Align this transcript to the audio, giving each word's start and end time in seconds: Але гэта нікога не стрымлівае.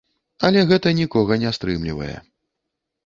Але 0.47 0.61
гэта 0.71 0.93
нікога 1.01 1.37
не 1.43 1.53
стрымлівае. 1.59 2.13